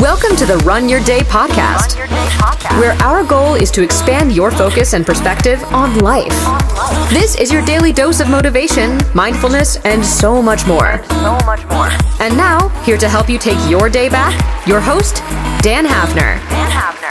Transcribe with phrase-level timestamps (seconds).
[0.00, 1.96] Welcome to the Run Your Day podcast,
[2.80, 6.34] where our goal is to expand your focus and perspective on life.
[7.10, 11.00] This is your daily dose of motivation, mindfulness, and so much more.
[11.04, 11.90] so much more.
[12.20, 14.34] And now, here to help you take your day back,
[14.66, 15.18] your host,
[15.62, 16.40] Dan Hafner.
[16.50, 17.03] Dan Hafner.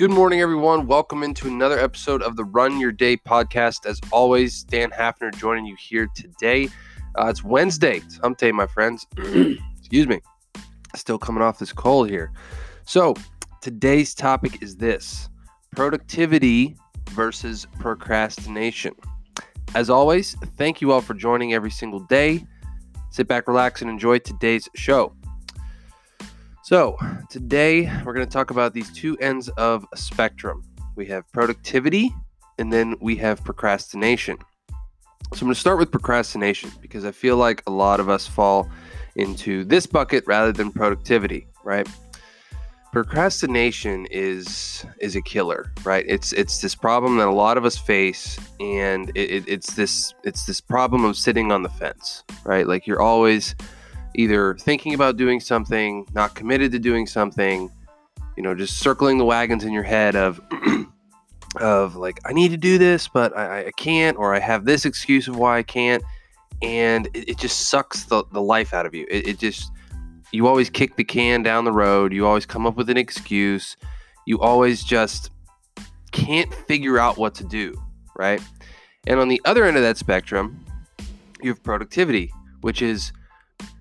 [0.00, 0.86] Good morning, everyone.
[0.86, 3.84] Welcome into another episode of the Run Your Day podcast.
[3.84, 6.70] As always, Dan Hafner joining you here today.
[7.18, 7.98] Uh, it's Wednesday.
[7.98, 9.06] It's hump day, my friends.
[9.18, 10.22] Excuse me.
[10.96, 12.32] Still coming off this cold here.
[12.86, 13.14] So,
[13.60, 15.28] today's topic is this
[15.76, 16.76] productivity
[17.10, 18.94] versus procrastination.
[19.74, 22.46] As always, thank you all for joining every single day.
[23.10, 25.14] Sit back, relax, and enjoy today's show.
[26.70, 26.96] So,
[27.28, 30.62] today we're going to talk about these two ends of a spectrum.
[30.94, 32.14] We have productivity
[32.60, 34.38] and then we have procrastination.
[34.70, 34.76] So,
[35.32, 38.70] I'm going to start with procrastination because I feel like a lot of us fall
[39.16, 41.88] into this bucket rather than productivity, right?
[42.92, 46.04] Procrastination is is a killer, right?
[46.06, 50.14] It's it's this problem that a lot of us face, and it, it, it's this
[50.22, 52.68] it's this problem of sitting on the fence, right?
[52.68, 53.56] Like you're always
[54.20, 57.70] either thinking about doing something, not committed to doing something,
[58.36, 60.40] you know, just circling the wagons in your head of
[61.56, 64.84] of like I need to do this, but I, I can't, or I have this
[64.84, 66.02] excuse of why I can't,
[66.62, 69.06] and it, it just sucks the, the life out of you.
[69.10, 69.72] It, it just
[70.32, 72.12] you always kick the can down the road.
[72.12, 73.76] You always come up with an excuse.
[74.26, 75.30] You always just
[76.12, 77.80] can't figure out what to do,
[78.16, 78.40] right?
[79.06, 80.64] And on the other end of that spectrum,
[81.42, 83.12] you have productivity, which is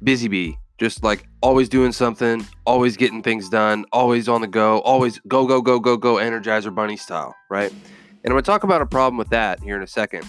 [0.04, 4.80] busy bee, just like always doing something, always getting things done, always on the go,
[4.80, 7.72] always go, go, go, go, go, Energizer Bunny style, right?
[7.72, 10.26] And I'm going to talk about a problem with that here in a second.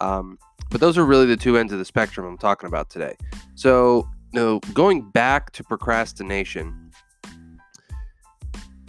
[0.00, 0.38] Um,
[0.70, 3.16] but those are really the two ends of the spectrum I'm talking about today.
[3.54, 6.90] So, you know, going back to procrastination,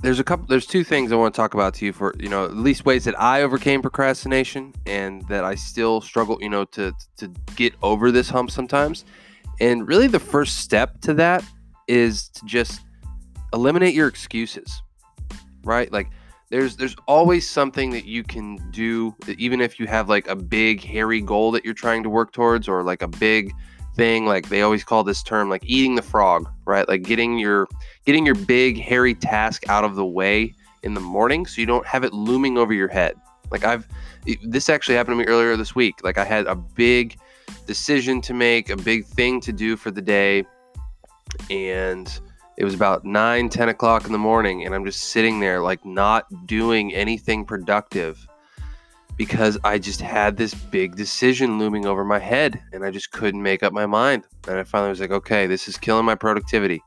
[0.02, 2.30] there's a couple there's two things I want to talk about to you for, you
[2.30, 6.66] know, at least ways that I overcame procrastination and that I still struggle, you know,
[6.66, 9.06] to to get over this hump sometimes.
[9.60, 11.44] And really, the first step to that
[11.88, 12.82] is to just
[13.54, 14.82] eliminate your excuses,
[15.64, 15.92] right?
[15.92, 16.10] Like,
[16.50, 20.84] there's there's always something that you can do, even if you have like a big
[20.84, 23.54] hairy goal that you're trying to work towards, or like a big
[23.96, 24.26] thing.
[24.26, 26.88] Like they always call this term like eating the frog, right?
[26.88, 27.68] Like getting your
[28.06, 31.86] getting your big hairy task out of the way in the morning, so you don't
[31.86, 33.16] have it looming over your head.
[33.52, 33.88] Like I've
[34.44, 36.04] this actually happened to me earlier this week.
[36.04, 37.18] Like I had a big
[37.66, 40.46] decision to make, a big thing to do for the day.
[41.50, 42.20] And
[42.58, 44.66] it was about 9, 10 o'clock in the morning.
[44.66, 48.28] And I'm just sitting there, like, not doing anything productive
[49.20, 53.44] because I just had this big decision looming over my head and I just couldn't
[53.44, 54.24] make up my mind.
[54.48, 56.82] And I finally was like, okay, this is killing my productivity.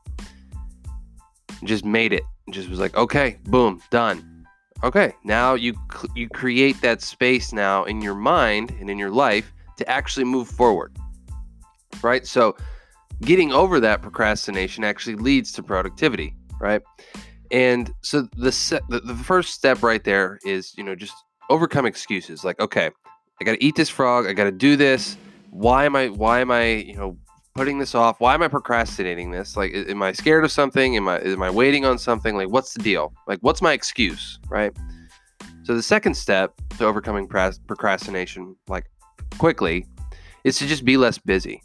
[1.63, 2.23] Just made it.
[2.49, 4.47] Just was like, okay, boom, done.
[4.83, 5.75] Okay, now you
[6.13, 10.47] you create that space now in your mind and in your life to actually move
[10.47, 10.95] forward.
[12.01, 12.25] Right?
[12.25, 12.55] So
[13.21, 16.81] getting over that procrastination actually leads to productivity, right?
[17.51, 21.13] And so the se- the, the first step right there is, you know, just
[21.49, 22.43] overcome excuses.
[22.43, 22.89] Like, okay,
[23.39, 25.17] I got to eat this frog, I got to do this.
[25.51, 27.17] Why am I why am I, you know,
[27.55, 28.19] putting this off?
[28.19, 29.55] Why am I procrastinating this?
[29.55, 30.95] Like am I scared of something?
[30.97, 32.35] Am I am I waiting on something?
[32.35, 33.13] Like what's the deal?
[33.27, 34.75] Like what's my excuse, right?
[35.63, 38.85] So the second step to overcoming procrastination, like
[39.37, 39.85] quickly
[40.43, 41.61] is to just be less busy.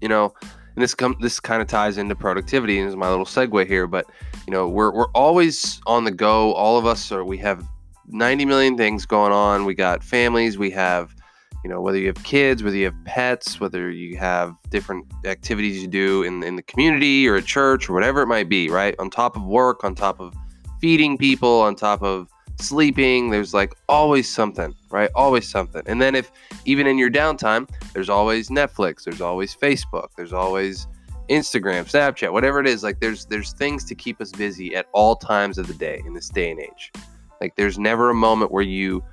[0.00, 0.34] You know,
[0.74, 3.86] and this com- this kind of ties into productivity and is my little segue here,
[3.86, 4.06] but
[4.46, 6.52] you know, we're we're always on the go.
[6.54, 7.66] All of us are we have
[8.08, 9.64] 90 million things going on.
[9.64, 11.14] We got families, we have
[11.62, 15.80] you know, whether you have kids, whether you have pets, whether you have different activities
[15.80, 18.96] you do in, in the community or a church or whatever it might be, right?
[18.98, 20.34] On top of work, on top of
[20.80, 22.28] feeding people, on top of
[22.62, 23.30] sleeping.
[23.30, 25.10] There's like always something, right?
[25.14, 25.82] Always something.
[25.86, 26.30] And then if
[26.64, 30.86] even in your downtime, there's always Netflix, there's always Facebook, there's always
[31.28, 32.82] Instagram, Snapchat, whatever it is.
[32.82, 36.14] Like there's there's things to keep us busy at all times of the day in
[36.14, 36.92] this day and age.
[37.40, 39.04] Like there's never a moment where you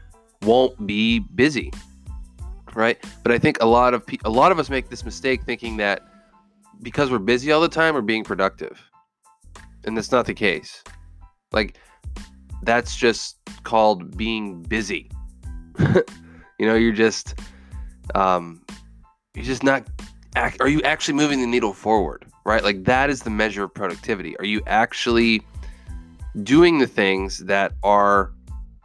[0.44, 1.72] won't be busy,
[2.74, 3.04] right?
[3.24, 5.78] But I think a lot of pe- a lot of us make this mistake thinking
[5.78, 6.02] that
[6.82, 8.80] because we're busy all the time, we're being productive,
[9.84, 10.84] and that's not the case.
[11.52, 11.78] Like
[12.64, 15.10] that's just called being busy.
[15.80, 17.40] you know, you're just
[18.16, 18.62] um
[19.36, 19.88] you're just not
[20.60, 22.64] are you actually moving the needle forward, right?
[22.64, 24.38] Like that is the measure of productivity.
[24.38, 25.42] Are you actually
[26.44, 28.32] doing the things that are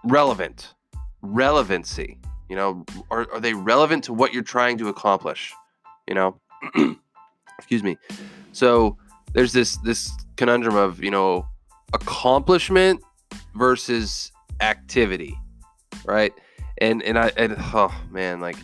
[0.04, 0.74] relevant?
[1.22, 2.18] Relevancy.
[2.48, 5.52] You know, are, are they relevant to what you're trying to accomplish?
[6.08, 6.40] You know,
[7.58, 7.96] excuse me.
[8.52, 8.96] So
[9.32, 11.46] there's this this conundrum of you know
[11.92, 13.02] accomplishment
[13.54, 15.38] versus activity,
[16.04, 16.32] right?
[16.78, 18.56] And and I and oh man, like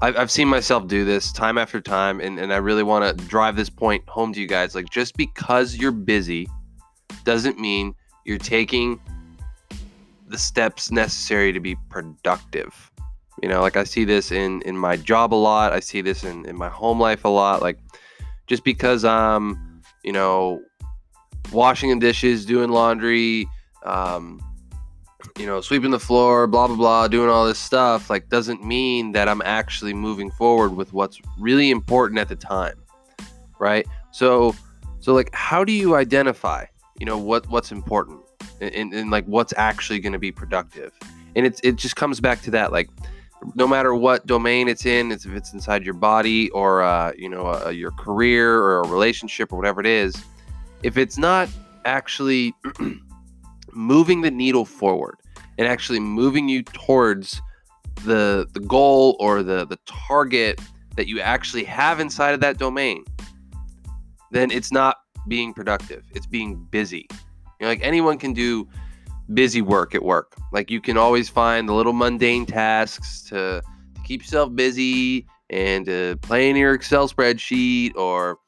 [0.00, 3.24] I've, I've seen myself do this time after time, and, and I really want to
[3.26, 4.74] drive this point home to you guys.
[4.74, 6.48] Like just because you're busy
[7.24, 7.94] doesn't mean
[8.24, 9.00] you're taking
[10.28, 12.90] the steps necessary to be productive.
[13.42, 15.72] You know, like I see this in in my job a lot.
[15.72, 17.62] I see this in in my home life a lot.
[17.62, 17.78] Like
[18.46, 20.62] just because I'm, you know,
[21.52, 23.48] washing the dishes, doing laundry,
[23.88, 24.40] um,
[25.38, 29.12] you know, sweeping the floor, blah blah blah, doing all this stuff, like doesn't mean
[29.12, 32.76] that I'm actually moving forward with what's really important at the time.
[33.58, 33.86] Right?
[34.10, 34.54] So
[35.00, 36.66] so like how do you identify,
[36.98, 38.20] you know, what what's important
[38.60, 40.92] and, and, like what's actually going to be productive?
[41.34, 42.88] And it's it just comes back to that like
[43.54, 47.28] no matter what domain it's in, it's if it's inside your body or uh, you
[47.28, 50.14] know uh, your career or a relationship or whatever it is,
[50.82, 51.48] if it's not
[51.84, 52.54] actually
[53.72, 55.16] moving the needle forward
[55.58, 57.40] and actually moving you towards
[58.04, 60.60] the the goal or the the target
[60.96, 63.04] that you actually have inside of that domain,
[64.30, 64.96] then it's not
[65.28, 66.04] being productive.
[66.14, 67.06] It's being busy.
[67.10, 68.68] You know, like anyone can do
[69.34, 70.34] busy work at work.
[70.52, 73.62] Like you can always find the little mundane tasks to,
[73.94, 78.38] to keep yourself busy and to play in your Excel spreadsheet or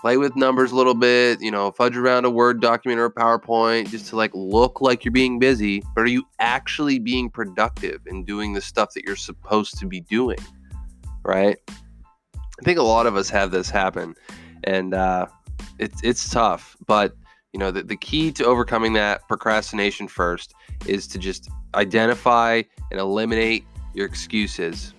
[0.00, 3.12] play with numbers a little bit, you know, fudge around a Word document or a
[3.12, 8.00] PowerPoint just to like look like you're being busy, but are you actually being productive
[8.06, 10.38] and doing the stuff that you're supposed to be doing?
[11.24, 11.58] Right?
[12.36, 14.14] I think a lot of us have this happen
[14.64, 15.26] and uh,
[15.78, 17.14] it's it's tough, but
[17.52, 20.54] you know, the, the key to overcoming that procrastination first
[20.86, 23.64] is to just identify and eliminate
[23.94, 24.92] your excuses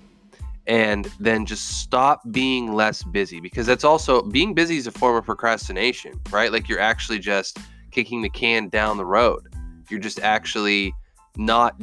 [0.70, 5.16] and then just stop being less busy because that's also being busy is a form
[5.16, 6.52] of procrastination, right?
[6.52, 7.58] Like you're actually just
[7.90, 9.52] kicking the can down the road.
[9.90, 10.94] You're just actually
[11.38, 11.76] not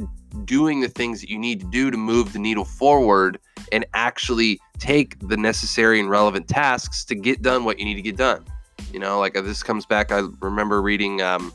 [0.45, 3.37] doing the things that you need to do to move the needle forward
[3.73, 8.01] and actually take the necessary and relevant tasks to get done what you need to
[8.01, 8.45] get done.
[8.93, 10.13] You know, like uh, this comes back.
[10.13, 11.51] I remember reading um,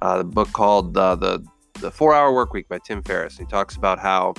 [0.00, 1.44] uh, the book called uh, the
[1.80, 3.36] the Four Hour Work Week by Tim Ferriss.
[3.36, 4.34] He talks about how,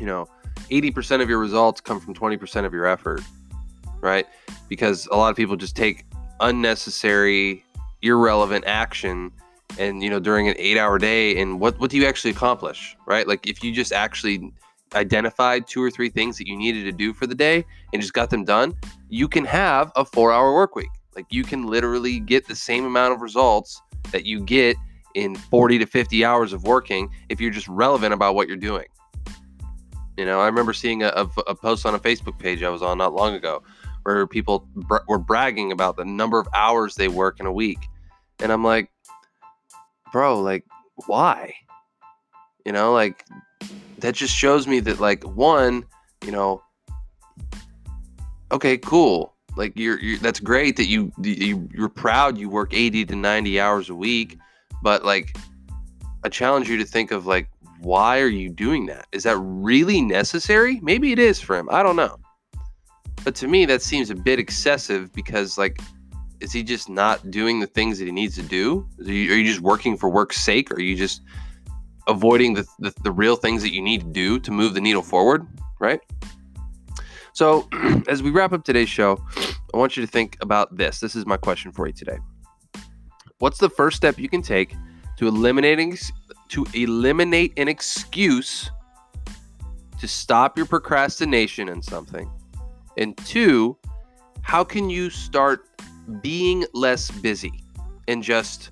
[0.00, 0.26] you know,
[0.70, 3.20] 80% of your results come from 20% of your effort,
[4.00, 4.26] right?
[4.68, 6.04] Because a lot of people just take
[6.40, 7.64] unnecessary,
[8.02, 9.32] irrelevant action
[9.78, 13.26] and you know during an 8-hour day and what what do you actually accomplish, right?
[13.26, 14.52] Like if you just actually
[14.94, 18.12] identified two or three things that you needed to do for the day and just
[18.12, 18.74] got them done,
[19.08, 20.90] you can have a 4-hour work week.
[21.16, 23.80] Like you can literally get the same amount of results
[24.10, 24.76] that you get
[25.14, 28.86] in 40 to 50 hours of working if you're just relevant about what you're doing.
[30.16, 32.82] You know, I remember seeing a, a, a, post on a Facebook page I was
[32.82, 33.62] on not long ago
[34.02, 34.68] where people
[35.08, 37.78] were bragging about the number of hours they work in a week.
[38.40, 38.90] And I'm like,
[40.12, 40.64] bro, like,
[41.06, 41.54] why?
[42.66, 43.24] You know, like,
[43.98, 45.84] that just shows me that, like, one,
[46.24, 46.62] you know,
[48.50, 49.34] okay, cool.
[49.56, 53.60] Like, you're, you're that's great that you, you, you're proud you work 80 to 90
[53.60, 54.38] hours a week.
[54.82, 55.36] But, like,
[56.24, 57.48] I challenge you to think of, like,
[57.82, 59.06] why are you doing that?
[59.12, 60.80] Is that really necessary?
[60.82, 61.68] Maybe it is for him.
[61.70, 62.16] I don't know.
[63.24, 65.80] But to me, that seems a bit excessive because, like,
[66.40, 68.86] is he just not doing the things that he needs to do?
[69.00, 70.70] Are you, are you just working for work's sake?
[70.70, 71.22] Or are you just
[72.08, 75.02] avoiding the, the, the real things that you need to do to move the needle
[75.02, 75.46] forward?
[75.80, 76.00] Right?
[77.32, 77.68] So,
[78.08, 79.18] as we wrap up today's show,
[79.72, 81.00] I want you to think about this.
[81.00, 82.18] This is my question for you today.
[83.38, 84.74] What's the first step you can take
[85.18, 85.96] to eliminating
[86.52, 88.70] to eliminate an excuse
[89.98, 92.30] to stop your procrastination in something?
[92.98, 93.78] And two,
[94.42, 95.66] how can you start
[96.20, 97.64] being less busy
[98.06, 98.70] and just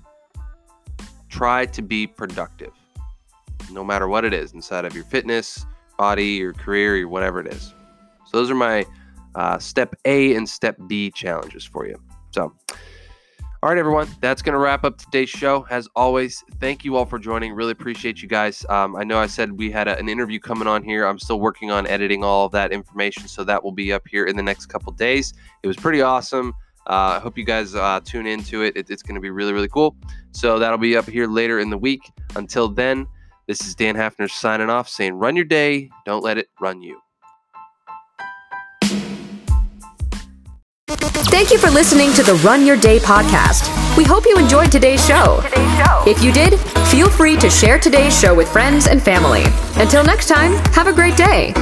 [1.29, 2.73] try to be productive?
[3.71, 5.65] No matter what it is, inside of your fitness,
[5.97, 7.73] body, your career, your whatever it is.
[8.27, 8.85] So those are my
[9.33, 11.99] uh, step A and step B challenges for you.
[12.31, 12.53] So
[13.63, 15.67] all right, everyone, that's going to wrap up today's show.
[15.69, 17.53] As always, thank you all for joining.
[17.53, 18.65] Really appreciate you guys.
[18.69, 21.05] Um, I know I said we had a, an interview coming on here.
[21.05, 24.25] I'm still working on editing all of that information, so that will be up here
[24.25, 25.35] in the next couple days.
[25.61, 26.55] It was pretty awesome.
[26.87, 28.75] Uh, I hope you guys uh, tune into it.
[28.75, 29.95] it it's going to be really, really cool.
[30.31, 32.11] So that'll be up here later in the week.
[32.35, 33.05] Until then,
[33.45, 36.99] this is Dan Hafner signing off, saying, run your day, don't let it run you.
[41.13, 43.67] Thank you for listening to the Run Your Day podcast.
[43.97, 45.41] We hope you enjoyed today's show.
[46.07, 49.43] If you did, feel free to share today's show with friends and family.
[49.75, 51.53] Until next time, have a great day.